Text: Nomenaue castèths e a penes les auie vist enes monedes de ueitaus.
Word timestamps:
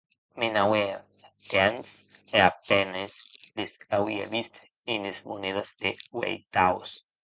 Nomenaue 0.35 0.79
castèths 1.23 1.91
e 2.37 2.41
a 2.47 2.49
penes 2.69 3.11
les 3.57 3.71
auie 4.01 4.25
vist 4.35 4.55
enes 4.97 5.17
monedes 5.31 5.69
de 5.83 5.91
ueitaus. 6.21 6.89